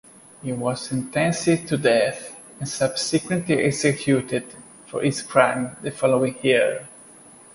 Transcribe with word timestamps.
He 0.41 0.51
was 0.51 0.87
sentenced 0.87 1.67
to 1.67 1.77
death 1.77 2.35
and 2.59 2.67
subsequently 2.67 3.61
executed 3.63 4.47
for 4.87 5.03
his 5.03 5.21
crimes 5.21 5.77
the 5.83 5.91
following 5.91 6.35
year. 6.41 6.87